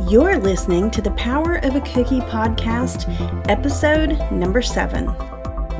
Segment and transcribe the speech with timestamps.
[0.00, 3.06] You're listening to the Power of a Cookie podcast,
[3.48, 5.06] episode number seven.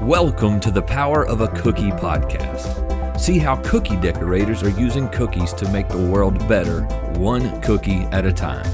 [0.06, 3.18] Welcome to the Power of a Cookie podcast.
[3.18, 6.82] See how cookie decorators are using cookies to make the world better,
[7.18, 8.64] one cookie at a time.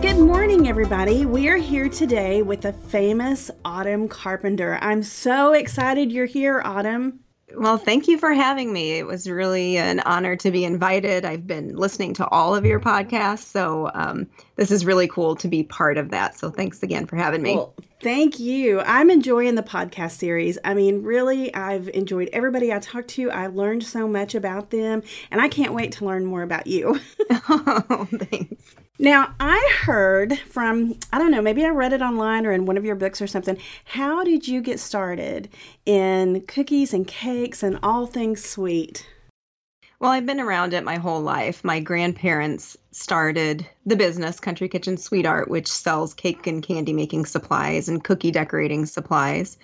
[0.00, 1.26] Good morning, everybody.
[1.26, 4.78] We are here today with the famous Autumn Carpenter.
[4.80, 7.20] I'm so excited you're here, Autumn.
[7.56, 8.92] Well, thank you for having me.
[8.98, 11.24] It was really an honor to be invited.
[11.24, 15.48] I've been listening to all of your podcasts, so um, this is really cool to
[15.48, 16.38] be part of that.
[16.38, 17.54] So thanks again for having me.
[17.54, 18.80] Well, thank you.
[18.80, 20.58] I'm enjoying the podcast series.
[20.64, 23.30] I mean, really, I've enjoyed everybody I talked to.
[23.30, 27.00] I learned so much about them, and I can't wait to learn more about you.
[27.30, 28.76] oh, thanks.
[28.98, 32.78] Now, I heard from, I don't know, maybe I read it online or in one
[32.78, 33.58] of your books or something.
[33.84, 35.50] How did you get started
[35.84, 39.06] in cookies and cakes and all things sweet?
[39.98, 41.62] Well, I've been around it my whole life.
[41.62, 47.88] My grandparents started the business, Country Kitchen SweetArt, which sells cake and candy making supplies
[47.88, 49.58] and cookie decorating supplies.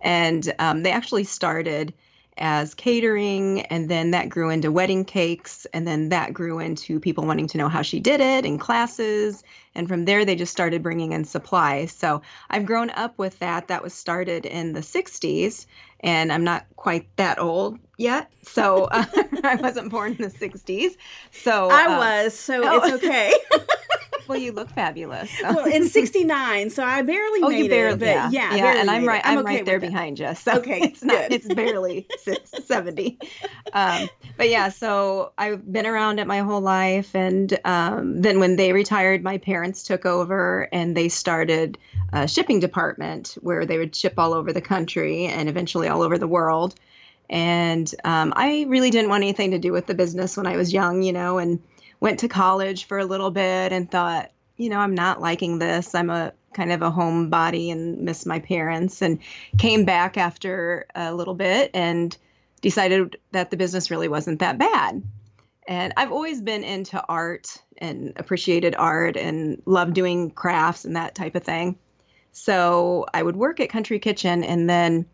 [0.00, 1.92] And um, they actually started
[2.38, 7.24] as catering and then that grew into wedding cakes and then that grew into people
[7.24, 9.42] wanting to know how she did it in classes.
[9.74, 11.92] And from there they just started bringing in supplies.
[11.92, 13.68] So i've grown up with that.
[13.68, 15.66] That was started in the 60s
[16.00, 18.30] and i'm not quite that old yet.
[18.42, 19.04] So uh,
[19.44, 20.96] i wasn't born in the 60s
[21.30, 22.80] so i uh, was so oh.
[22.82, 23.32] it's okay
[24.28, 25.30] well, you look fabulous.
[25.30, 25.46] So.
[25.56, 28.00] Well, in '69, so I barely oh, made you barely, it.
[28.00, 29.22] But yeah, yeah, yeah and I'm right.
[29.24, 30.34] I'm, okay right there behind you.
[30.34, 31.32] So okay, it's not.
[31.32, 32.06] It's barely
[32.64, 33.18] 70.
[33.72, 38.56] Um, but yeah, so I've been around it my whole life, and um, then when
[38.56, 41.78] they retired, my parents took over, and they started
[42.12, 46.18] a shipping department where they would ship all over the country and eventually all over
[46.18, 46.74] the world.
[47.28, 50.72] And um, I really didn't want anything to do with the business when I was
[50.72, 51.60] young, you know, and
[52.00, 55.94] went to college for a little bit and thought, you know, I'm not liking this.
[55.94, 59.18] I'm a kind of a homebody and miss my parents and
[59.58, 62.16] came back after a little bit and
[62.62, 65.02] decided that the business really wasn't that bad.
[65.68, 71.14] And I've always been into art and appreciated art and loved doing crafts and that
[71.14, 71.78] type of thing.
[72.32, 75.06] So I would work at Country Kitchen and then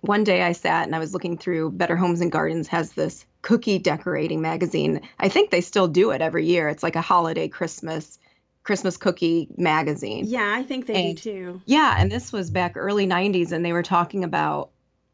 [0.00, 3.24] one day I sat and I was looking through Better Homes and Gardens has this
[3.42, 5.00] cookie decorating magazine.
[5.18, 6.68] I think they still do it every year.
[6.68, 8.18] It's like a holiday Christmas
[8.64, 10.24] Christmas cookie magazine.
[10.26, 11.62] Yeah, I think they and, do too.
[11.64, 14.70] Yeah, and this was back early 90s and they were talking about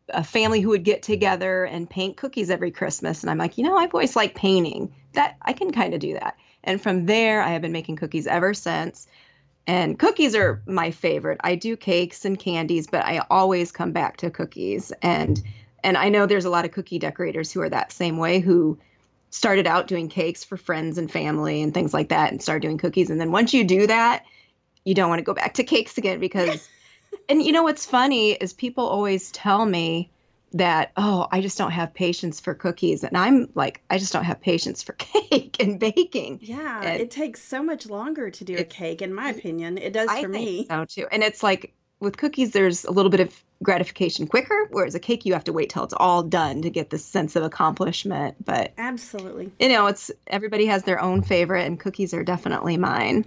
[0.09, 3.65] a family who would get together and paint cookies every Christmas and I'm like, "You
[3.65, 4.93] know, I've always liked painting.
[5.13, 8.27] That I can kind of do that." And from there, I have been making cookies
[8.27, 9.07] ever since.
[9.67, 11.41] And cookies are my favorite.
[11.43, 14.93] I do cakes and candies, but I always come back to cookies.
[15.01, 15.43] And
[15.85, 18.79] and I know there's a lot of cookie decorators who are that same way who
[19.31, 22.79] started out doing cakes for friends and family and things like that and start doing
[22.79, 23.11] cookies.
[23.11, 24.25] And then once you do that
[24.85, 26.69] you don't want to go back to cakes again because
[27.29, 30.11] and you know what's funny is people always tell me
[30.53, 33.03] that oh i just don't have patience for cookies.
[33.03, 36.39] And i'm like i just don't have patience for cake and baking.
[36.43, 39.79] Yeah and it takes so much longer to do a cake in my opinion.
[39.79, 40.67] It does I for me.
[40.67, 41.07] so too.
[41.11, 41.75] And it's like
[42.05, 45.53] with cookies there's a little bit of gratification quicker whereas a cake you have to
[45.53, 49.87] wait till it's all done to get this sense of accomplishment but absolutely you know
[49.87, 53.25] it's everybody has their own favorite and cookies are definitely mine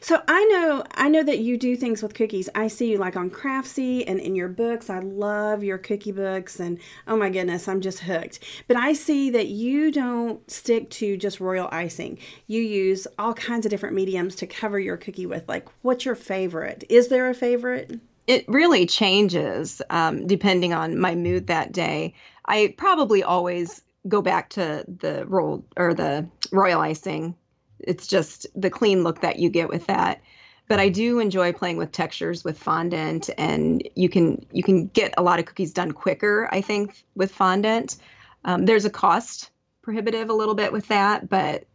[0.00, 2.48] so I know I know that you do things with cookies.
[2.54, 4.90] I see you like on Craftsy and in your books.
[4.90, 8.40] I love your cookie books and oh my goodness, I'm just hooked.
[8.66, 12.18] But I see that you don't stick to just royal icing.
[12.46, 15.48] You use all kinds of different mediums to cover your cookie with.
[15.48, 16.84] Like what's your favorite?
[16.88, 18.00] Is there a favorite?
[18.26, 22.14] It really changes um, depending on my mood that day.
[22.44, 27.34] I probably always go back to the roll or the royal icing
[27.80, 30.20] it's just the clean look that you get with that
[30.68, 35.14] but I do enjoy playing with textures with fondant, and you can you can get
[35.18, 36.48] a lot of cookies done quicker.
[36.50, 37.96] I think with fondant,
[38.44, 39.50] um, there's a cost
[39.82, 41.66] prohibitive a little bit with that, but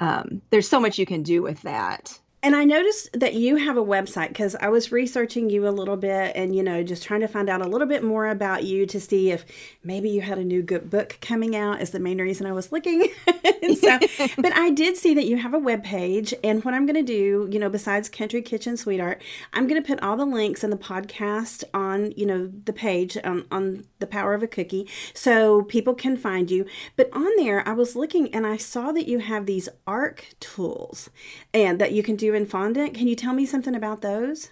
[0.00, 2.18] um, there's so much you can do with that.
[2.44, 5.96] And I noticed that you have a website because I was researching you a little
[5.96, 8.84] bit and, you know, just trying to find out a little bit more about you
[8.84, 9.46] to see if
[9.82, 12.70] maybe you had a new good book coming out is the main reason I was
[12.70, 13.08] looking.
[13.80, 13.98] so,
[14.36, 16.34] but I did see that you have a web page.
[16.44, 19.22] And what I'm going to do, you know, besides Country Kitchen SweetArt,
[19.54, 23.16] I'm going to put all the links in the podcast on, you know, the page
[23.24, 26.66] on, on the power of a cookie so people can find you.
[26.96, 31.08] But on there, I was looking and I saw that you have these arc tools
[31.54, 32.94] and that you can do in fondant.
[32.94, 34.50] Can you tell me something about those?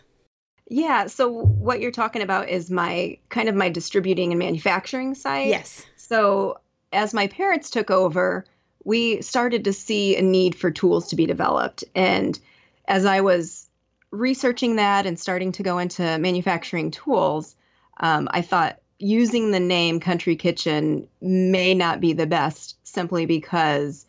[0.68, 5.48] Yeah, so what you're talking about is my kind of my distributing and manufacturing side.
[5.48, 5.84] Yes.
[5.96, 6.60] So
[6.92, 8.44] as my parents took over,
[8.84, 11.84] we started to see a need for tools to be developed.
[11.94, 12.38] And
[12.86, 13.68] as I was
[14.10, 17.54] researching that and starting to go into manufacturing tools,
[17.98, 24.06] um, I thought using the name Country Kitchen may not be the best simply because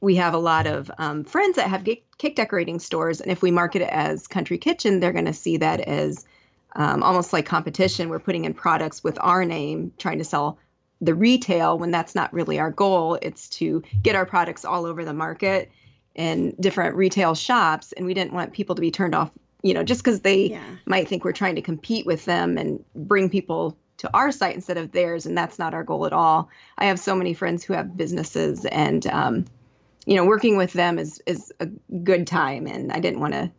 [0.00, 3.20] we have a lot of um, friends that have cake decorating stores.
[3.20, 6.26] And if we market it as Country Kitchen, they're going to see that as
[6.74, 8.08] um, almost like competition.
[8.08, 10.58] We're putting in products with our name, trying to sell
[11.00, 13.18] the retail when that's not really our goal.
[13.22, 15.70] It's to get our products all over the market
[16.14, 17.92] in different retail shops.
[17.92, 19.30] And we didn't want people to be turned off,
[19.62, 20.62] you know, just because they yeah.
[20.84, 24.76] might think we're trying to compete with them and bring people to our site instead
[24.76, 25.24] of theirs.
[25.24, 26.50] And that's not our goal at all.
[26.76, 29.44] I have so many friends who have businesses and, um,
[30.06, 33.50] you know, working with them is is a good time, and I didn't want to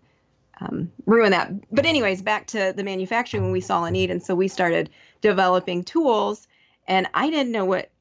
[0.61, 1.51] um, ruin that.
[1.71, 4.89] But anyways, back to the manufacturing when we saw a need, and so we started
[5.21, 6.47] developing tools,
[6.87, 7.91] and I didn't know what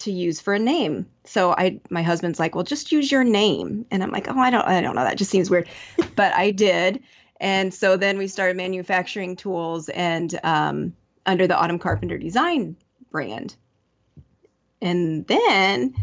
[0.00, 1.06] to use for a name.
[1.24, 4.50] So I, my husband's like, well, just use your name, and I'm like, oh, I
[4.50, 5.68] don't, I don't know, that just seems weird,
[6.16, 7.02] but I did,
[7.40, 10.92] and so then we started manufacturing tools, and um,
[11.24, 12.76] under the Autumn Carpenter Design
[13.12, 13.54] brand,
[14.80, 15.94] and then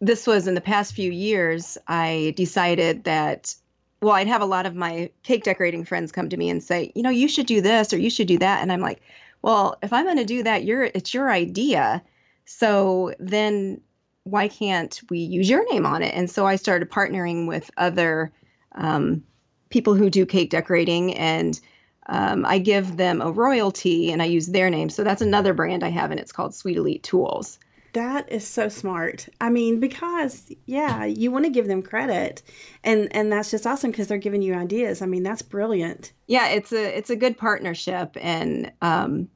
[0.00, 3.54] this was in the past few years, I decided that,
[4.00, 6.90] well, I'd have a lot of my cake decorating friends come to me and say,
[6.94, 8.62] you know, you should do this or you should do that.
[8.62, 9.02] And I'm like,
[9.42, 12.02] well, if I'm going to do that, you're, it's your idea.
[12.46, 13.80] So then
[14.24, 16.14] why can't we use your name on it?
[16.14, 18.32] And so I started partnering with other
[18.72, 19.22] um,
[19.68, 21.60] people who do cake decorating and
[22.06, 24.88] um, I give them a royalty and I use their name.
[24.88, 27.58] So that's another brand I have and it's called Sweet Elite Tools.
[27.92, 29.28] That is so smart.
[29.40, 32.42] I mean, because yeah, you want to give them credit,
[32.84, 35.02] and and that's just awesome because they're giving you ideas.
[35.02, 36.12] I mean, that's brilliant.
[36.26, 39.28] Yeah, it's a it's a good partnership, and um,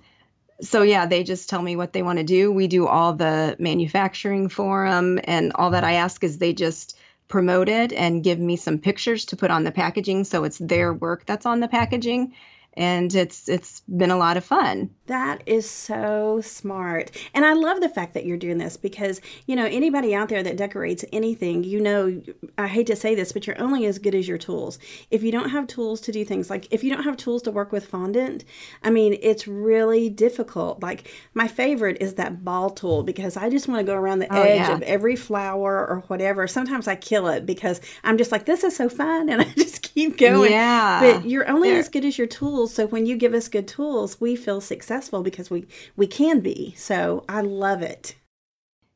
[0.60, 2.52] so yeah, they just tell me what they want to do.
[2.52, 6.96] We do all the manufacturing for them, and all that I ask is they just
[7.26, 10.92] promote it and give me some pictures to put on the packaging, so it's their
[10.92, 12.32] work that's on the packaging
[12.76, 14.90] and it's it's been a lot of fun.
[15.06, 17.10] That is so smart.
[17.34, 20.42] And I love the fact that you're doing this because, you know, anybody out there
[20.42, 22.22] that decorates anything, you know,
[22.56, 24.78] I hate to say this, but you're only as good as your tools.
[25.10, 27.50] If you don't have tools to do things like if you don't have tools to
[27.50, 28.44] work with fondant,
[28.82, 30.82] I mean, it's really difficult.
[30.82, 34.34] Like my favorite is that ball tool because I just want to go around the
[34.34, 34.74] oh, edge yeah.
[34.74, 36.48] of every flower or whatever.
[36.48, 39.83] Sometimes I kill it because I'm just like this is so fun and I just
[39.94, 40.50] keep going.
[40.50, 41.00] Yeah.
[41.00, 42.74] But you're only as good as your tools.
[42.74, 46.74] So when you give us good tools, we feel successful because we we can be.
[46.76, 48.16] So I love it.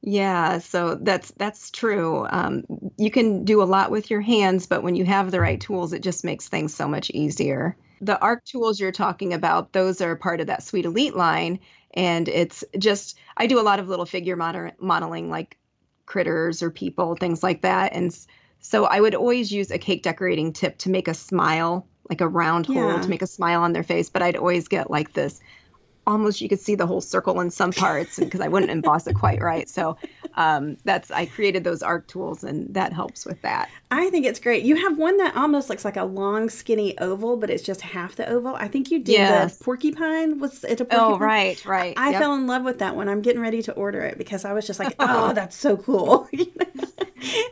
[0.00, 2.26] Yeah, so that's that's true.
[2.30, 2.64] Um,
[2.98, 5.92] you can do a lot with your hands, but when you have the right tools,
[5.92, 7.76] it just makes things so much easier.
[8.00, 11.58] The arc tools you're talking about, those are part of that Sweet Elite line,
[11.94, 15.58] and it's just I do a lot of little figure moder- modeling, like
[16.06, 18.16] critters or people, things like that, and
[18.60, 22.28] so I would always use a cake decorating tip to make a smile, like a
[22.28, 24.10] round hole to make a smile on their face.
[24.10, 25.40] But I'd always get like this
[26.08, 29.14] almost you could see the whole circle in some parts because I wouldn't emboss it
[29.14, 29.68] quite right.
[29.68, 29.96] So
[30.34, 33.68] um, that's I created those arc tools and that helps with that.
[33.90, 34.64] I think it's great.
[34.64, 38.16] You have one that almost looks like a long skinny oval, but it's just half
[38.16, 38.56] the oval.
[38.56, 39.58] I think you did yes.
[39.58, 40.38] the porcupine.
[40.38, 40.98] Was it a porcupine?
[40.98, 41.94] Oh right, right.
[41.98, 42.20] I yep.
[42.20, 43.08] fell in love with that one.
[43.08, 46.26] I'm getting ready to order it because I was just like, oh, that's so cool.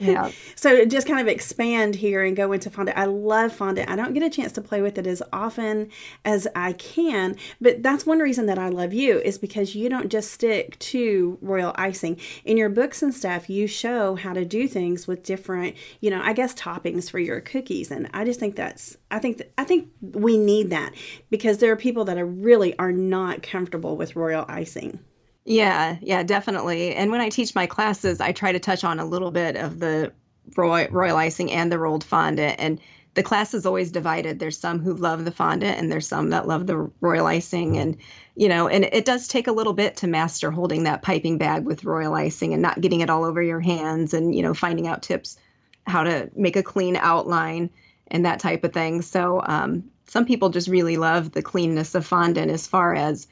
[0.00, 0.30] yeah.
[0.58, 2.96] So just kind of expand here and go into fondant.
[2.96, 3.90] I love fondant.
[3.90, 5.90] I don't get a chance to play with it as often
[6.24, 10.08] as I can, but that's one reason that I love you is because you don't
[10.08, 12.18] just stick to royal icing.
[12.44, 16.20] In your books and stuff, you show how to do things with different, you know,
[16.22, 19.90] I guess toppings for your cookies, and I just think that's I think I think
[20.00, 20.94] we need that
[21.30, 25.00] because there are people that are really are not comfortable with royal icing.
[25.46, 26.94] Yeah, yeah, definitely.
[26.94, 29.78] And when I teach my classes, I try to touch on a little bit of
[29.78, 30.12] the
[30.56, 32.56] royal, icing and the rolled fondant.
[32.58, 32.80] And
[33.14, 34.38] the class is always divided.
[34.40, 37.78] There's some who love the fondant and there's some that love the royal icing.
[37.78, 37.96] And,
[38.34, 41.64] you know, and it does take a little bit to master holding that piping bag
[41.64, 44.88] with royal icing and not getting it all over your hands and, you know, finding
[44.88, 45.38] out tips
[45.86, 47.70] how to make a clean outline
[48.08, 49.00] and that type of thing.
[49.02, 53.28] So um, some people just really love the cleanness of fondant as far as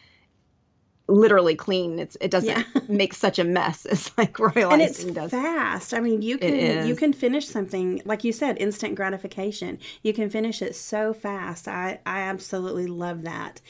[1.06, 1.98] literally clean.
[1.98, 2.64] It's it doesn't yeah.
[2.88, 5.30] make such a mess as like royal and icing it's does.
[5.30, 5.94] fast.
[5.94, 9.78] I mean, you can you can finish something like you said, instant gratification.
[10.02, 11.68] You can finish it so fast.
[11.68, 13.60] I I absolutely love that.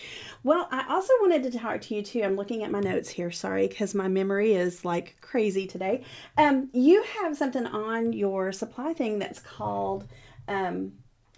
[0.43, 2.23] Well, I also wanted to talk to you too.
[2.23, 3.31] I'm looking at my notes here.
[3.31, 6.05] Sorry, because my memory is like crazy today.
[6.37, 10.07] Um, you have something on your supply thing that's called.
[10.47, 10.93] Um,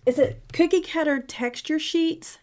[0.04, 2.38] is it cookie cutter texture sheets?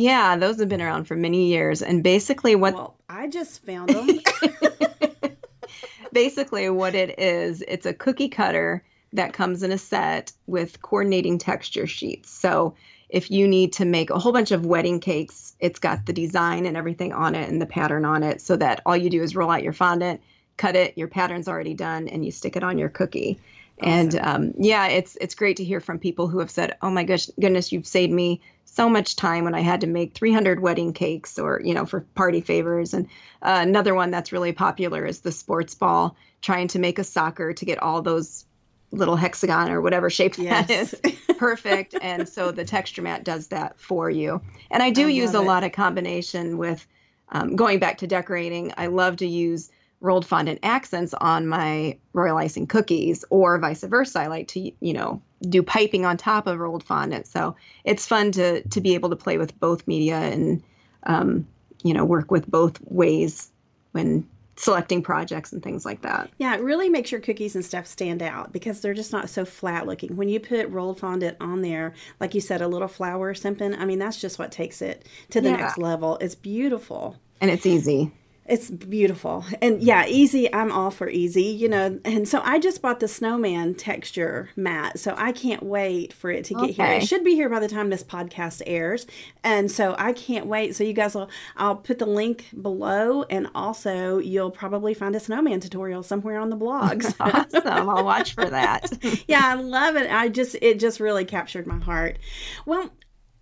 [0.00, 1.82] Yeah, those have been around for many years.
[1.82, 2.74] And basically, what.
[2.74, 4.20] Well, I just found them.
[6.12, 11.38] basically what it is, it's a cookie cutter that comes in a set with coordinating
[11.38, 12.30] texture sheets.
[12.30, 12.74] So
[13.08, 16.64] if you need to make a whole bunch of wedding cakes, it's got the design
[16.64, 19.34] and everything on it and the pattern on it so that all you do is
[19.34, 20.20] roll out your fondant,
[20.56, 23.38] cut it, your pattern's already done, and you stick it on your cookie.
[23.82, 23.92] Awesome.
[23.92, 27.04] And um, yeah, it's it's great to hear from people who have said, "Oh my
[27.04, 30.92] gosh, goodness, you've saved me so much time when I had to make 300 wedding
[30.92, 33.06] cakes or you know for party favors." And
[33.42, 37.52] uh, another one that's really popular is the sports ball, trying to make a soccer
[37.52, 38.44] to get all those
[38.92, 40.66] little hexagon or whatever shape yes.
[40.66, 45.06] that is perfect and so the texture mat does that for you and i do
[45.06, 45.44] I use a it.
[45.44, 46.84] lot of combination with
[47.28, 49.70] um, going back to decorating i love to use
[50.00, 54.92] rolled fondant accents on my royal icing cookies or vice versa i like to you
[54.92, 57.54] know do piping on top of rolled fondant so
[57.84, 60.62] it's fun to to be able to play with both media and
[61.04, 61.46] um,
[61.82, 63.50] you know work with both ways
[63.92, 64.26] when
[64.56, 66.30] selecting projects and things like that.
[66.36, 69.46] Yeah, it really makes your cookies and stuff stand out because they're just not so
[69.46, 70.16] flat looking.
[70.16, 73.74] When you put rolled fondant on there, like you said, a little flower or something,
[73.74, 75.56] I mean, that's just what takes it to the yeah.
[75.56, 76.18] next level.
[76.20, 77.16] It's beautiful.
[77.40, 78.12] And it's easy
[78.46, 79.44] it's beautiful.
[79.62, 80.12] And yeah mm-hmm.
[80.12, 84.50] easy i'm all for easy you know and so i just bought the snowman texture
[84.56, 86.72] mat so i can't wait for it to get okay.
[86.72, 86.86] here.
[86.86, 89.06] It should be here by the time this podcast airs
[89.44, 90.74] and so i can't wait.
[90.76, 95.20] So you guys will i'll put the link below and also you'll probably find a
[95.20, 97.14] snowman tutorial somewhere on the blogs.
[97.20, 97.88] Awesome.
[97.88, 98.90] I'll watch for that.
[99.28, 100.10] Yeah i love it.
[100.10, 102.18] I just it just really captured my heart.
[102.66, 102.90] Well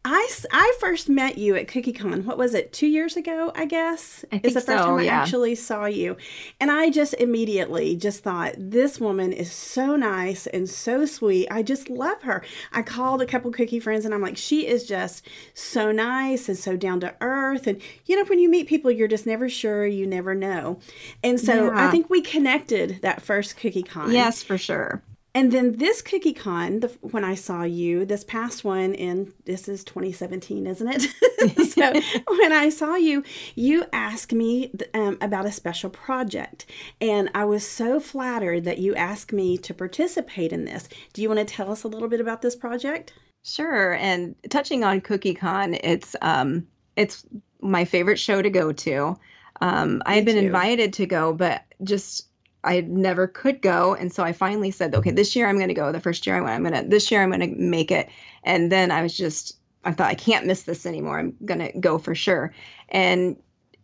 [0.04, 2.24] I, I first met you at CookieCon.
[2.24, 2.72] What was it?
[2.72, 4.24] Two years ago, I guess.
[4.32, 5.18] I is the first so, time yeah.
[5.18, 6.16] I actually saw you,
[6.60, 11.48] and I just immediately just thought this woman is so nice and so sweet.
[11.50, 12.44] I just love her.
[12.72, 16.56] I called a couple cookie friends, and I'm like, she is just so nice and
[16.56, 17.66] so down to earth.
[17.66, 19.84] And you know, when you meet people, you're just never sure.
[19.86, 20.78] You never know.
[21.22, 21.88] And so yeah.
[21.88, 24.12] I think we connected that first CookieCon.
[24.12, 25.02] Yes, for sure.
[25.38, 29.68] And then this Cookie Con, the, when I saw you, this past one in this
[29.68, 31.02] is 2017, isn't it?
[31.70, 31.92] so
[32.40, 33.22] when I saw you,
[33.54, 36.66] you asked me um, about a special project,
[37.00, 40.88] and I was so flattered that you asked me to participate in this.
[41.12, 43.12] Do you want to tell us a little bit about this project?
[43.44, 43.92] Sure.
[43.92, 46.66] And touching on Cookie Con, it's um,
[46.96, 47.24] it's
[47.60, 49.16] my favorite show to go to.
[49.60, 50.46] Um, I had been too.
[50.46, 52.26] invited to go, but just
[52.64, 53.94] I never could go.
[53.94, 55.92] And so I finally said, okay, this year I'm going to go.
[55.92, 58.08] The first year I went, I'm going to, this year I'm going to make it.
[58.42, 61.18] And then I was just, I thought I can't miss this anymore.
[61.18, 62.52] I'm going to go for sure.
[62.88, 63.36] And,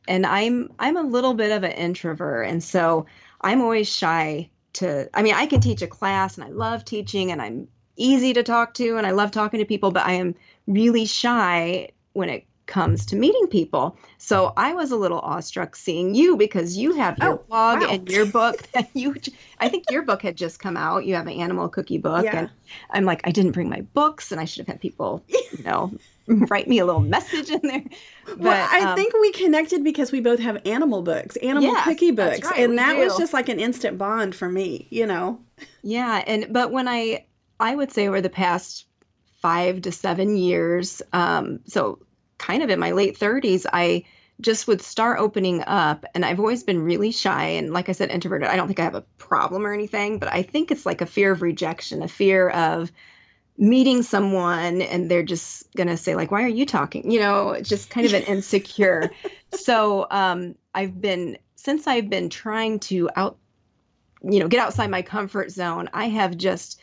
[0.08, 2.48] and I'm, I'm a little bit of an introvert.
[2.48, 3.06] And so
[3.40, 7.30] I'm always shy to, I mean, I can teach a class and I love teaching
[7.30, 10.34] and I'm easy to talk to and I love talking to people, but I am
[10.66, 13.96] really shy when it comes to meeting people.
[14.18, 17.88] So I was a little awestruck seeing you because you have your oh, blog wow.
[17.88, 18.62] and your book.
[18.94, 19.16] you,
[19.58, 21.04] I think your book had just come out.
[21.04, 22.38] You have an animal cookie book, yeah.
[22.38, 22.50] and
[22.90, 25.92] I'm like, I didn't bring my books, and I should have had people, you know.
[26.26, 27.84] write me a little message in there.
[28.24, 31.84] But, well, I um, think we connected because we both have animal books, animal yes,
[31.84, 33.00] cookie books, right, and that do.
[33.00, 35.40] was just like an instant bond for me, you know.
[35.82, 37.26] Yeah, and but when I
[37.60, 38.86] I would say over the past
[39.42, 41.98] five to seven years, um, so
[42.38, 44.04] kind of in my late 30s, I
[44.40, 46.04] just would start opening up.
[46.14, 48.48] And I've always been really shy and, like I said, introverted.
[48.48, 51.06] I don't think I have a problem or anything, but I think it's like a
[51.06, 52.90] fear of rejection, a fear of
[53.56, 57.10] meeting someone and they're just going to say, like, why are you talking?
[57.10, 59.10] You know, just kind of an insecure.
[59.52, 63.38] so um, I've been, since I've been trying to out,
[64.22, 66.80] you know, get outside my comfort zone, I have just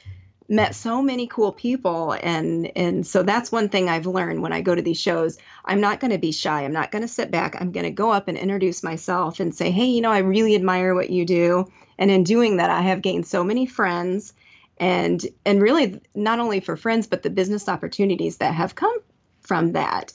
[0.51, 4.61] met so many cool people and and so that's one thing I've learned when I
[4.61, 5.37] go to these shows.
[5.63, 6.63] I'm not going to be shy.
[6.63, 7.55] I'm not going to sit back.
[7.59, 10.53] I'm going to go up and introduce myself and say, "Hey, you know, I really
[10.53, 14.33] admire what you do." And in doing that, I have gained so many friends
[14.77, 18.97] and and really not only for friends but the business opportunities that have come
[19.39, 20.11] from that.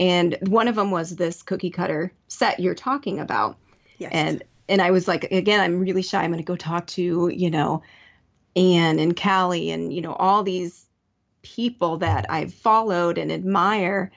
[0.00, 3.56] And one of them was this cookie cutter set you're talking about.
[3.98, 4.10] Yes.
[4.12, 6.24] And and I was like, again, I'm really shy.
[6.24, 7.82] I'm going to go talk to, you know,
[8.56, 10.86] Anne and Callie and you know all these
[11.42, 14.10] people that I've followed and admire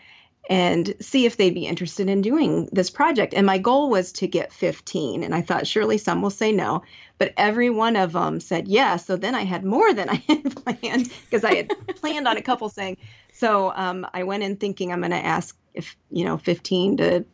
[0.50, 3.36] and see if they'd be interested in doing this project.
[3.36, 5.24] And my goal was to get 15.
[5.24, 6.82] And I thought surely some will say no,
[7.20, 9.06] but every one of them said yes.
[9.06, 12.42] So then I had more than I had planned because I had planned on a
[12.42, 12.98] couple saying.
[13.32, 17.26] So um, I went in thinking I'm going to ask if, you know, 15 to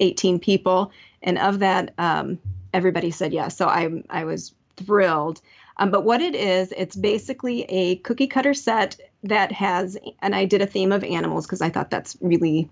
[0.00, 0.92] 18 people.
[1.22, 2.38] And of that, um,
[2.74, 3.56] everybody said yes.
[3.56, 5.40] So I, I was thrilled.
[5.78, 10.44] Um, but what it is, it's basically a cookie cutter set that has, and I
[10.44, 12.68] did a theme of animals because I thought that's really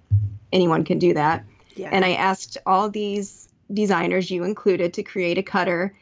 [0.53, 1.45] anyone can do that.
[1.77, 1.91] Yeah.
[1.93, 5.95] And I asked all these designers, you included, to create a cutter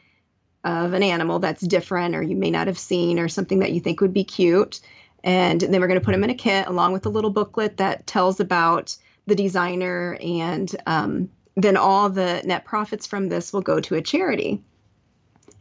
[0.63, 3.79] of an animal that's different or you may not have seen or something that you
[3.79, 4.81] think would be cute.
[5.23, 7.77] And then we're going to put them in a kit along with a little booklet
[7.77, 8.95] that tells about
[9.27, 10.17] the designer.
[10.21, 14.61] And um, then all the net profits from this will go to a charity.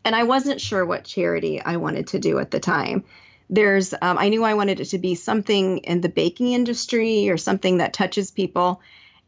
[0.05, 3.05] And I wasn't sure what charity I wanted to do at the time.
[3.51, 7.37] There's um, i knew i wanted it to be something in the baking industry or
[7.37, 8.81] something that touches people.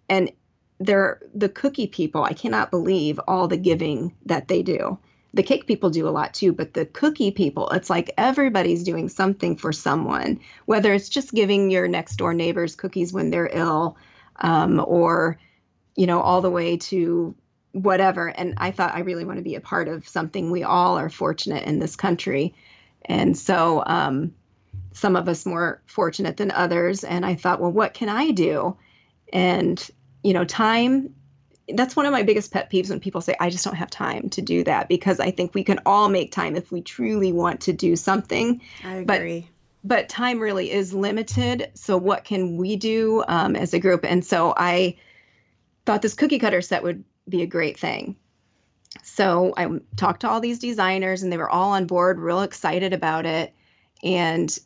[0.09, 0.33] And
[0.78, 4.99] they're the cookie people i cannot believe all the giving that they do.
[5.33, 9.09] The cake people do a lot too but the cookie people it's like everybody's doing
[9.09, 13.97] something for someone whether it's just giving your next door neighbors cookies when they're ill
[14.40, 15.38] um, or
[15.95, 17.35] you know all the way to
[17.83, 20.99] whatever and i thought i really want to be a part of something we all
[20.99, 22.54] are fortunate in this country
[23.04, 24.33] and so um,
[24.97, 27.04] some of us more fortunate than others.
[27.04, 28.76] And I thought, well, what can I do?
[29.33, 29.87] And,
[30.23, 31.14] you know, time,
[31.68, 34.30] that's one of my biggest pet peeves when people say, I just don't have time
[34.30, 37.61] to do that because I think we can all make time if we truly want
[37.62, 38.62] to do something.
[38.85, 39.50] I agree.
[39.83, 41.71] But, but time really is limited.
[41.75, 44.04] So, what can we do um, as a group?
[44.04, 44.97] And so I
[45.85, 48.16] thought this cookie cutter set would be a great thing
[49.02, 52.92] so I talked to all these designers and they were all on board, real excited
[52.92, 53.54] about it.
[54.02, 54.56] And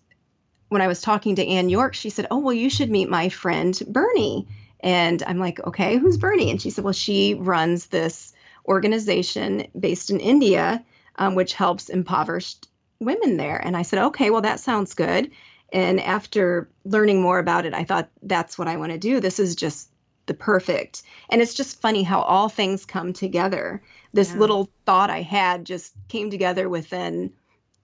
[0.68, 3.28] when I was talking to Ann York, she said, Oh, well, you should meet my
[3.28, 4.46] friend Bernie.
[4.80, 6.50] And I'm like, Okay, who's Bernie?
[6.50, 8.32] And she said, Well, she runs this
[8.66, 10.84] organization based in India,
[11.16, 13.56] um, which helps impoverished women there.
[13.56, 15.30] And I said, Okay, well, that sounds good.
[15.72, 19.20] And after learning more about it, I thought that's what I want to do.
[19.20, 19.89] This is just
[20.30, 21.02] the perfect.
[21.28, 23.82] And it's just funny how all things come together
[24.12, 24.38] this yeah.
[24.38, 27.32] little thought I had just came together within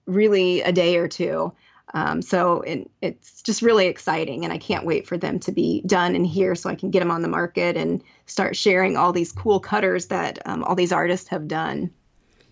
[0.05, 1.53] really a day or two.
[1.93, 5.81] Um, so it, it's just really exciting, and I can't wait for them to be
[5.85, 9.13] done and here so I can get them on the market and start sharing all
[9.13, 11.91] these cool cutters that um, all these artists have done.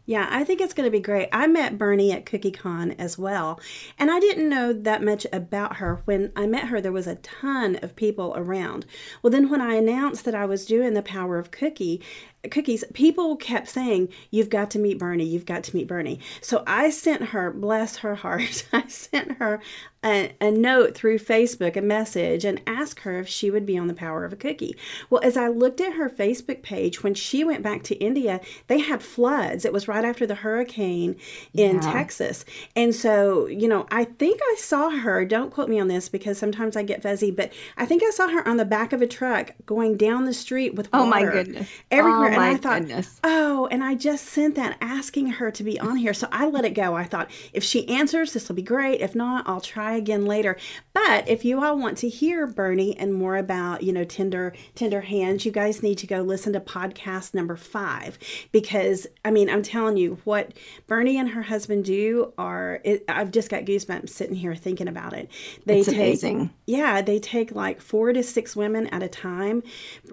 [0.07, 1.29] Yeah, I think it's going to be great.
[1.33, 3.59] I met Bernie at CookieCon as well,
[3.97, 6.03] and I didn't know that much about her.
[6.05, 8.85] When I met her, there was a ton of people around.
[9.23, 12.03] Well, then when I announced that I was doing the Power of Cookie,
[12.51, 16.19] cookies, people kept saying, You've got to meet Bernie, you've got to meet Bernie.
[16.41, 19.61] So I sent her, bless her heart, I sent her
[20.05, 23.87] a, a, note through Facebook, a message, and asked her if she would be on
[23.87, 24.77] the power of a cookie.
[25.09, 28.79] Well, as I looked at her Facebook page, when she went back to India, they
[28.79, 29.65] had floods.
[29.65, 31.15] It was right after the hurricane
[31.55, 31.91] in yeah.
[31.91, 32.45] Texas.
[32.75, 36.37] And so, you know, I think I saw her, don't quote me on this because
[36.37, 39.07] sometimes I get fuzzy, but I think I saw her on the back of a
[39.07, 41.03] truck going down the street with water.
[41.03, 41.67] Oh my goodness.
[41.89, 42.33] Everywhere.
[42.33, 43.19] Oh and I thought, goodness.
[43.23, 46.13] oh, and I just sent that asking her to be on here.
[46.13, 46.95] So I let it go.
[46.95, 49.01] I thought, if she answers, this will be great.
[49.01, 50.57] If not, I'll try again later.
[50.93, 55.01] But if you all want to hear Bernie and more about, you know, tender, tender
[55.01, 58.17] hands, you guys need to go listen to podcast number five.
[58.51, 60.53] Because, I mean, I'm telling you, what
[60.87, 65.13] Bernie and her husband do are, it, I've just got goosebumps sitting here thinking about
[65.13, 65.29] it.
[65.65, 66.53] They it's take, amazing.
[66.65, 69.63] Yeah, they take like four to six women at a time.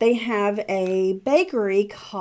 [0.01, 2.12] They have a bakery called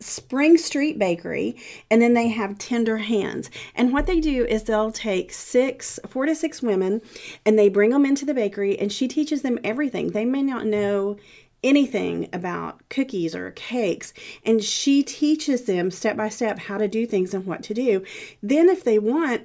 [0.00, 1.56] Spring Street Bakery,
[1.90, 3.50] and then they have Tender Hands.
[3.74, 7.02] And what they do is they'll take six, four to six women,
[7.44, 10.10] and they bring them into the bakery, and she teaches them everything.
[10.10, 11.16] They may not know
[11.62, 14.12] anything about cookies or cakes
[14.44, 18.04] and she teaches them step by step how to do things and what to do
[18.42, 19.42] then if they want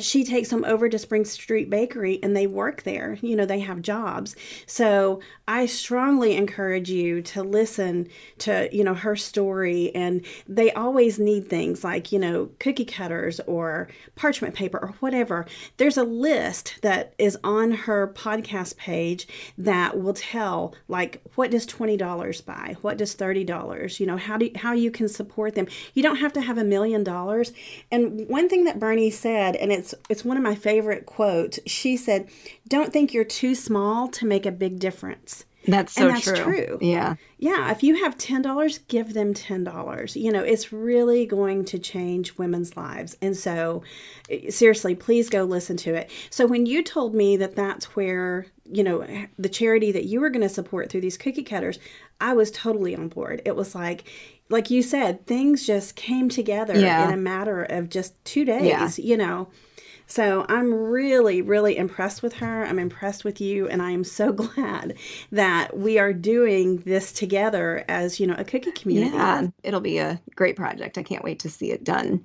[0.00, 3.18] she takes them over to Spring Street Bakery and they work there.
[3.20, 4.34] You know, they have jobs.
[4.66, 9.94] So I strongly encourage you to listen to, you know, her story.
[9.94, 15.46] And they always need things like, you know, cookie cutters or parchment paper or whatever.
[15.76, 19.26] There's a list that is on her podcast page
[19.58, 22.76] that will tell, like, what does $20 buy?
[22.82, 24.00] What does $30?
[24.00, 25.66] You know, how do how you can support them.
[25.94, 27.52] You don't have to have a million dollars.
[27.90, 31.58] And one thing that Bernie said, and it's it's it's one of my favorite quotes.
[31.66, 32.28] She said,
[32.68, 36.36] "Don't think you're too small to make a big difference." That's so and that's true.
[36.36, 36.78] true.
[36.80, 37.14] Yeah.
[37.38, 37.70] Yeah.
[37.70, 40.20] If you have $10, give them $10.
[40.20, 43.16] You know, it's really going to change women's lives.
[43.22, 43.82] And so,
[44.28, 46.10] eh, seriously, please go listen to it.
[46.30, 49.06] So, when you told me that that's where, you know,
[49.38, 51.78] the charity that you were going to support through these cookie cutters,
[52.20, 53.42] I was totally on board.
[53.44, 54.04] It was like,
[54.48, 57.06] like you said, things just came together yeah.
[57.06, 58.90] in a matter of just two days, yeah.
[58.98, 59.48] you know.
[60.06, 62.64] So I'm really, really impressed with her.
[62.64, 64.96] I'm impressed with you, and I am so glad
[65.30, 69.16] that we are doing this together as you know a cookie community.
[69.16, 70.98] Yeah, it'll be a great project.
[70.98, 72.24] I can't wait to see it done.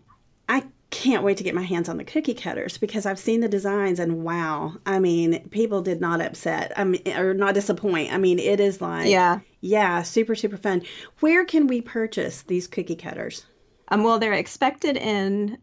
[0.50, 3.50] I can't wait to get my hands on the cookie cutters because I've seen the
[3.50, 6.72] designs and wow, I mean, people did not upset.
[6.78, 8.14] I mean, or not disappoint.
[8.14, 10.84] I mean, it is like yeah, yeah, super super fun.
[11.20, 13.46] Where can we purchase these cookie cutters?
[13.90, 15.58] Um, well, they're expected in,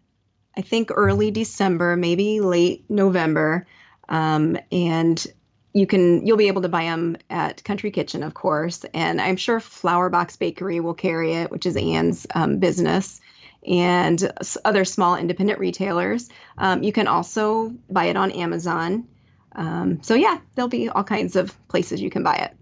[0.57, 3.67] I think, early December, maybe late November.
[4.09, 5.27] Um, and
[5.73, 9.37] you can you'll be able to buy them at Country Kitchen, of course, and I'm
[9.37, 13.21] sure Flower Box Bakery will carry it, which is Ann's um, business,
[13.67, 14.33] and
[14.65, 16.29] other small independent retailers.
[16.59, 19.09] Um, you can also buy it on Amazon.
[19.53, 22.57] Um, so yeah, there'll be all kinds of places you can buy it.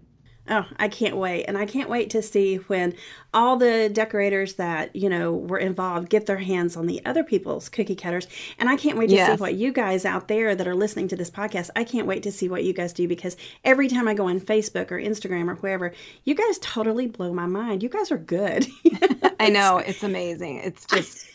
[0.49, 1.45] Oh, I can't wait.
[1.45, 2.95] And I can't wait to see when
[3.33, 7.69] all the decorators that, you know, were involved get their hands on the other people's
[7.69, 8.27] cookie cutters.
[8.59, 9.37] And I can't wait to yes.
[9.37, 12.23] see what you guys out there that are listening to this podcast, I can't wait
[12.23, 15.49] to see what you guys do because every time I go on Facebook or Instagram
[15.49, 15.93] or wherever,
[16.25, 17.81] you guys totally blow my mind.
[17.81, 18.67] You guys are good.
[19.39, 19.77] I know.
[19.77, 20.57] It's amazing.
[20.57, 21.25] It's just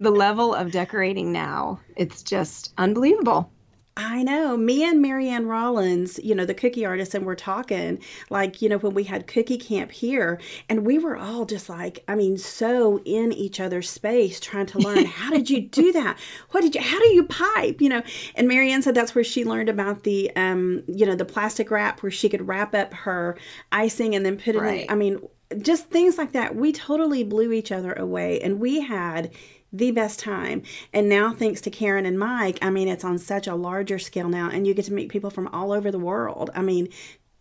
[0.00, 1.78] the level of decorating now.
[1.94, 3.52] It's just unbelievable.
[4.00, 4.56] I know.
[4.56, 8.78] Me and Marianne Rollins, you know, the cookie artist, and we're talking like, you know,
[8.78, 13.00] when we had cookie camp here, and we were all just like, I mean, so
[13.04, 16.16] in each other's space trying to learn how did you do that?
[16.52, 17.80] What did you, how do you pipe?
[17.80, 18.02] You know,
[18.36, 22.00] and Marianne said that's where she learned about the, um, you know, the plastic wrap
[22.00, 23.36] where she could wrap up her
[23.72, 24.84] icing and then put it right.
[24.84, 24.90] in.
[24.90, 25.20] I mean,
[25.60, 26.54] just things like that.
[26.54, 29.32] We totally blew each other away, and we had
[29.72, 30.62] the best time.
[30.92, 34.28] And now, thanks to Karen and Mike, I mean, it's on such a larger scale
[34.28, 36.50] now, and you get to meet people from all over the world.
[36.54, 36.88] I mean,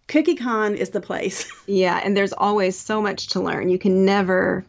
[0.07, 1.51] CookieCon is the place.
[1.67, 3.69] yeah, and there's always so much to learn.
[3.69, 4.65] You can never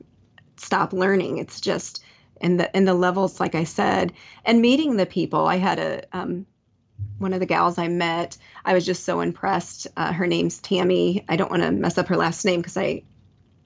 [0.56, 1.38] stop learning.
[1.38, 2.02] It's just
[2.40, 4.12] in the in the levels, like I said,
[4.44, 5.46] and meeting the people.
[5.46, 6.46] I had a um,
[7.18, 8.36] one of the gals I met.
[8.64, 9.86] I was just so impressed.
[9.96, 11.24] Uh, her name's Tammy.
[11.28, 13.02] I don't want to mess up her last name because I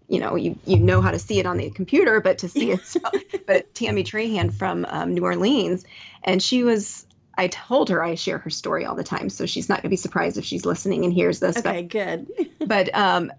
[0.09, 2.73] you know you you know how to see it on the computer but to see
[2.73, 3.01] it so,
[3.47, 5.85] but tammy trahan from um, new orleans
[6.25, 9.69] and she was i told her i share her story all the time so she's
[9.69, 12.29] not going to be surprised if she's listening and hears this okay but, good.
[12.67, 13.33] but um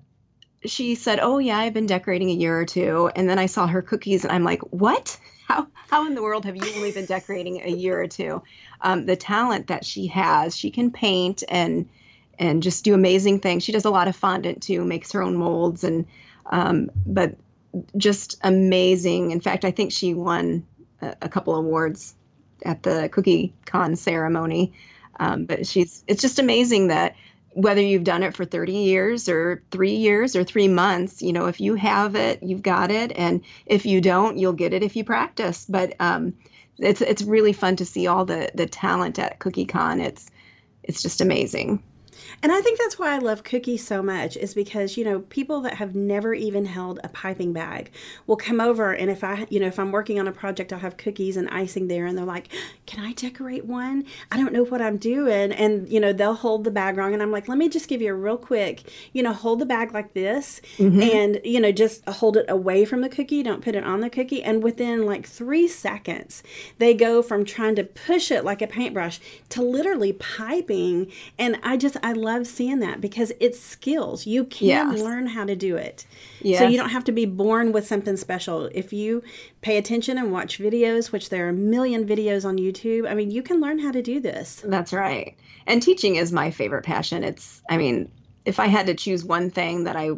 [0.65, 3.67] she said oh yeah i've been decorating a year or two and then i saw
[3.67, 5.19] her cookies and i'm like what?
[5.47, 8.41] How how in the world have you only been decorating a year or two?
[8.81, 11.89] Um, the talent that she has she can paint and
[12.39, 13.63] and just do amazing things.
[13.63, 16.05] She does a lot of fondant too makes her own molds and
[16.45, 17.35] um, but
[17.97, 19.31] just amazing.
[19.31, 20.65] In fact, I think she won
[21.01, 22.15] a, a couple awards
[22.63, 24.73] at the Cookie Con ceremony.
[25.19, 27.15] Um, but she's it's just amazing that
[27.51, 31.45] whether you've done it for 30 years or three years or three months, you know,
[31.45, 34.95] if you have it, you've got it, and if you don't, you'll get it if
[34.95, 35.65] you practice.
[35.69, 36.33] But um,
[36.79, 40.01] it's it's really fun to see all the the talent at Cookie Con.
[40.01, 40.29] It's
[40.83, 41.83] it's just amazing.
[42.41, 45.61] And I think that's why I love cookies so much is because, you know, people
[45.61, 47.91] that have never even held a piping bag
[48.27, 50.79] will come over and if I, you know, if I'm working on a project, I'll
[50.79, 52.49] have cookies and icing there and they're like,
[52.85, 54.05] "Can I decorate one?
[54.31, 57.21] I don't know what I'm doing." And, you know, they'll hold the bag wrong and
[57.21, 59.93] I'm like, "Let me just give you a real quick, you know, hold the bag
[59.93, 61.01] like this mm-hmm.
[61.01, 64.09] and, you know, just hold it away from the cookie, don't put it on the
[64.09, 66.43] cookie." And within like 3 seconds,
[66.79, 71.77] they go from trying to push it like a paintbrush to literally piping and I
[71.77, 74.27] just I love seeing that because it's skills.
[74.27, 74.99] You can yes.
[74.99, 76.05] learn how to do it.
[76.41, 76.59] Yes.
[76.59, 78.69] So you don't have to be born with something special.
[78.73, 79.23] If you
[79.61, 83.31] pay attention and watch videos, which there are a million videos on YouTube, I mean,
[83.31, 84.61] you can learn how to do this.
[84.65, 85.37] That's right.
[85.65, 87.23] And teaching is my favorite passion.
[87.23, 88.11] It's, I mean,
[88.43, 90.11] if I had to choose one thing that I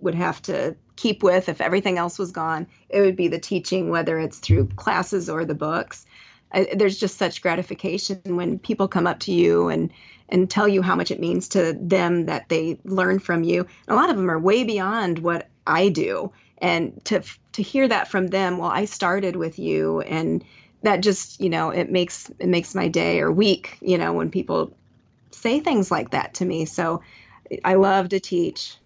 [0.00, 3.90] would have to keep with if everything else was gone, it would be the teaching,
[3.90, 6.06] whether it's through classes or the books.
[6.52, 9.90] I, there's just such gratification when people come up to you and
[10.28, 13.66] and tell you how much it means to them that they learn from you.
[13.88, 16.32] a lot of them are way beyond what I do.
[16.58, 20.44] And to to hear that from them, well, I started with you and
[20.82, 24.30] that just, you know, it makes it makes my day or week, you know, when
[24.30, 24.72] people
[25.30, 26.64] say things like that to me.
[26.64, 27.02] So
[27.64, 28.76] I love to teach.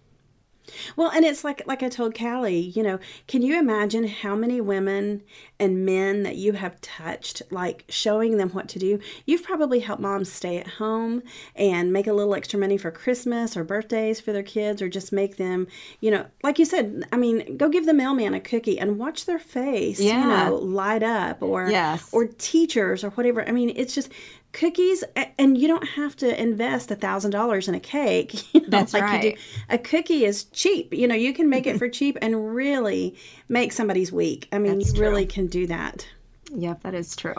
[0.95, 4.61] Well, and it's like like I told Callie, you know, can you imagine how many
[4.61, 5.23] women
[5.61, 8.99] and men that you have touched, like showing them what to do?
[9.27, 11.21] You've probably helped moms stay at home
[11.55, 15.13] and make a little extra money for Christmas or birthdays for their kids, or just
[15.13, 15.67] make them,
[15.99, 17.05] you know, like you said.
[17.11, 20.21] I mean, go give the mailman a cookie and watch their face, yeah.
[20.21, 22.09] you know, light up, or yes.
[22.11, 23.47] or teachers or whatever.
[23.47, 24.11] I mean, it's just
[24.53, 25.03] cookies
[25.37, 28.93] and you don't have to invest a thousand dollars in a cake you know, that's
[28.93, 32.53] like right a cookie is cheap you know you can make it for cheap and
[32.53, 33.15] really
[33.47, 35.07] make somebody's week i mean that's you true.
[35.07, 36.07] really can do that
[36.51, 37.35] yep that is true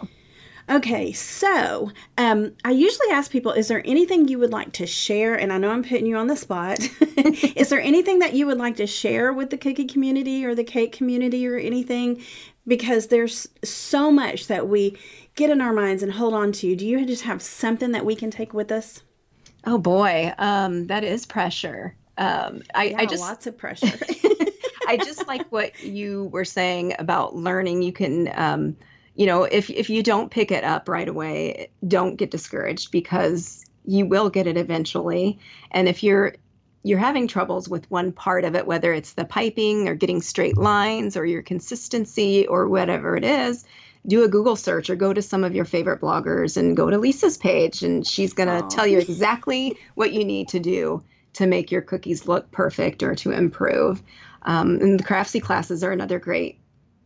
[0.71, 5.35] okay so um, i usually ask people is there anything you would like to share
[5.35, 6.79] and i know i'm putting you on the spot
[7.57, 10.65] is there anything that you would like to share with the cookie community or the
[10.65, 12.23] cake community or anything
[12.67, 14.97] because there's so much that we
[15.35, 16.77] get in our minds and hold on to.
[16.77, 19.03] Do you just have something that we can take with us?
[19.65, 21.97] Oh boy, um, that is pressure.
[22.19, 23.87] Um, I, yeah, I just lots of pressure.
[24.87, 27.83] I just like what you were saying about learning.
[27.83, 28.77] You can, um,
[29.15, 33.65] you know, if if you don't pick it up right away, don't get discouraged because
[33.85, 35.39] you will get it eventually.
[35.71, 36.35] And if you're
[36.85, 40.57] you're having troubles with one part of it, whether it's the piping or getting straight
[40.57, 43.65] lines or your consistency or whatever it is,
[44.07, 46.99] do a Google search or go to some of your favorite bloggers and go to
[46.99, 51.03] Lisa's page, and she's going to tell you exactly what you need to do
[51.35, 54.03] to make your cookies look perfect or to improve.
[54.43, 56.59] Um, and the Craftsy classes are another great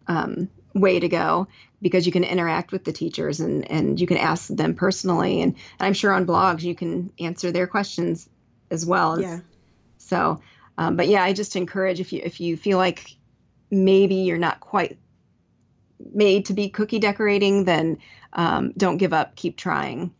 [0.06, 1.48] um, way to go
[1.82, 5.42] because you can interact with the teachers and, and you can ask them personally.
[5.42, 8.28] And, and I'm sure on blogs you can answer their questions
[8.70, 9.20] as well.
[9.20, 9.40] Yeah.
[9.98, 10.40] So,
[10.78, 13.16] um, but yeah, I just encourage if you if you feel like
[13.70, 14.98] maybe you're not quite
[16.12, 17.98] made to be cookie decorating, then
[18.32, 19.36] um, don't give up.
[19.36, 20.12] Keep trying.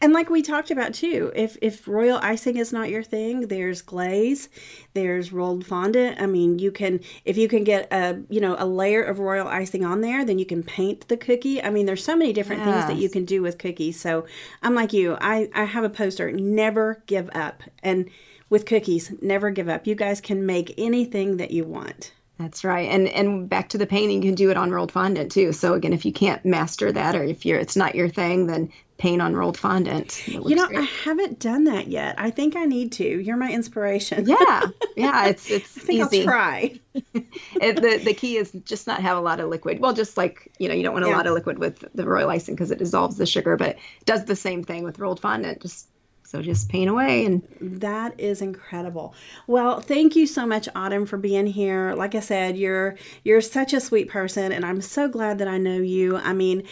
[0.00, 3.82] And like we talked about too, if if royal icing is not your thing, there's
[3.82, 4.48] glaze,
[4.94, 6.20] there's rolled fondant.
[6.20, 9.48] I mean, you can if you can get a you know a layer of royal
[9.48, 11.62] icing on there, then you can paint the cookie.
[11.62, 14.00] I mean, there's so many different things that you can do with cookies.
[14.00, 14.26] So
[14.62, 18.10] I'm like you, I I have a poster, never give up, and
[18.50, 19.86] with cookies, never give up.
[19.86, 22.12] You guys can make anything that you want.
[22.38, 22.88] That's right.
[22.90, 25.52] And and back to the painting, you can do it on rolled fondant too.
[25.52, 28.72] So again, if you can't master that or if you're it's not your thing, then
[28.96, 30.26] paint on rolled fondant.
[30.26, 30.80] You know, great.
[30.80, 32.16] I haven't done that yet.
[32.18, 33.04] I think I need to.
[33.04, 34.26] You're my inspiration.
[34.26, 34.62] yeah.
[34.96, 36.20] Yeah, it's it's I think easy.
[36.20, 36.80] I'll try.
[36.94, 39.80] it, the the key is just not have a lot of liquid.
[39.80, 41.16] Well, just like, you know, you don't want a yeah.
[41.16, 44.24] lot of liquid with the royal icing because it dissolves the sugar, but it does
[44.24, 45.62] the same thing with rolled fondant.
[45.62, 45.88] Just
[46.34, 49.14] so just paint away and that is incredible.
[49.46, 51.94] Well, thank you so much Autumn for being here.
[51.94, 55.58] Like I said, you're you're such a sweet person and I'm so glad that I
[55.58, 56.16] know you.
[56.16, 56.64] I mean,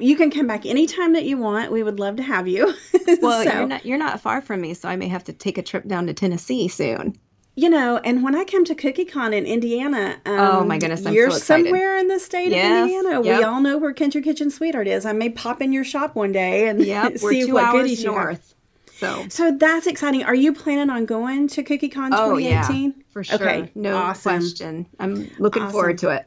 [0.00, 1.70] you can come back anytime that you want.
[1.70, 2.74] We would love to have you.
[3.22, 5.58] well, so, you're not you're not far from me, so I may have to take
[5.58, 7.16] a trip down to Tennessee soon
[7.58, 11.12] you know, and when I come to CookieCon in Indiana, um, oh my goodness, I'm
[11.12, 13.20] you're so somewhere in the state yes, of Indiana.
[13.20, 13.38] Yep.
[13.38, 15.04] We all know where Country Kitchen SweetArt is.
[15.04, 18.14] I may pop in your shop one day and yep, see what goodies north.
[18.14, 18.54] you have.
[18.98, 20.24] So, so that's exciting.
[20.24, 22.12] Are you planning on going to CookieCon 2018?
[22.18, 23.36] Oh, yeah, for sure.
[23.36, 24.40] Okay, no awesome.
[24.40, 24.86] question.
[24.98, 25.72] I'm looking awesome.
[25.72, 26.26] forward to it.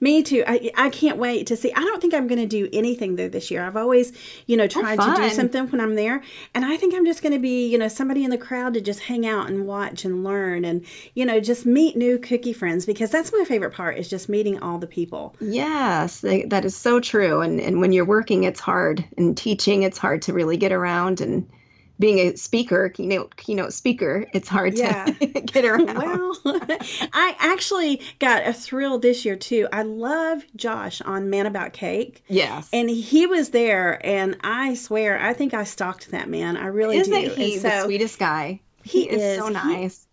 [0.00, 0.44] Me too.
[0.46, 1.72] I, I can't wait to see.
[1.72, 3.64] I don't think I'm going to do anything there this year.
[3.64, 4.12] I've always,
[4.46, 6.22] you know, oh, tried oh, to do something when I'm there.
[6.54, 8.80] And I think I'm just going to be, you know, somebody in the crowd to
[8.80, 12.86] just hang out and watch and learn and, you know, just meet new cookie friends
[12.86, 15.34] because that's my favorite part is just meeting all the people.
[15.40, 17.40] Yes, that is so true.
[17.40, 19.04] And, and when you're working, it's hard.
[19.16, 21.48] And teaching, it's hard to really get around and
[21.98, 25.04] being a speaker, keynote keynote speaker, it's hard yeah.
[25.04, 25.96] to get around.
[25.96, 29.68] Well, I actually got a thrill this year too.
[29.72, 32.24] I love Josh on Man About Cake.
[32.28, 36.56] Yes, and he was there, and I swear, I think I stalked that man.
[36.56, 37.30] I really Isn't do.
[37.30, 38.60] he so, the sweetest guy?
[38.84, 40.06] He, he is, is, so nice.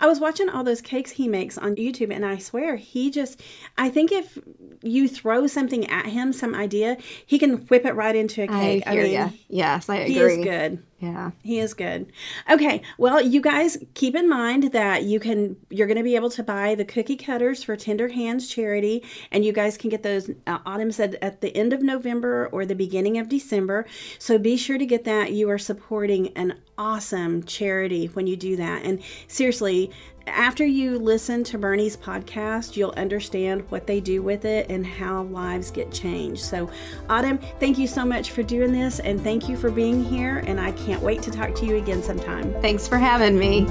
[0.00, 3.40] I was watching all those cakes he makes on YouTube, and I swear he just,
[3.76, 4.38] I think if
[4.82, 8.84] you throw something at him, some idea, he can whip it right into a cake.
[8.86, 9.38] I hear I mean.
[9.48, 10.14] Yes, I agree.
[10.14, 10.82] He is good.
[11.02, 11.32] Yeah.
[11.42, 12.12] He is good.
[12.48, 12.80] Okay.
[12.96, 16.44] Well, you guys keep in mind that you can you're going to be able to
[16.44, 20.58] buy the cookie cutters for Tender Hands charity and you guys can get those uh,
[20.64, 23.84] Autumn said at the end of November or the beginning of December.
[24.20, 25.32] So be sure to get that.
[25.32, 28.84] You are supporting an awesome charity when you do that.
[28.84, 29.02] And
[29.42, 29.90] seriously,
[30.28, 35.24] after you listen to Bernie's podcast, you'll understand what they do with it and how
[35.24, 36.42] lives get changed.
[36.42, 36.70] So,
[37.10, 40.44] Autumn, thank you so much for doing this and thank you for being here.
[40.46, 42.54] And I can't wait to talk to you again sometime.
[42.62, 43.66] Thanks for having me.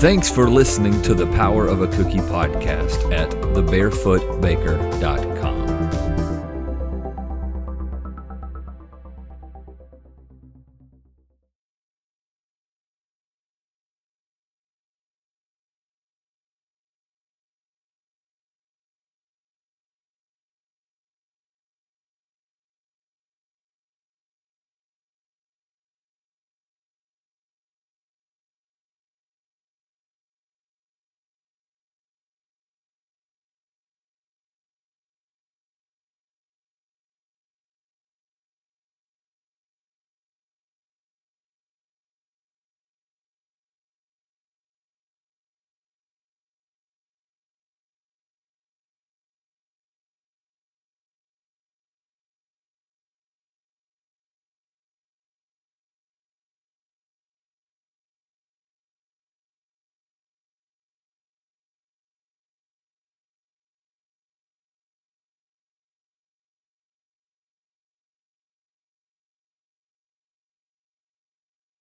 [0.00, 5.31] Thanks for listening to the Power of a Cookie podcast at thebarefootbaker.com.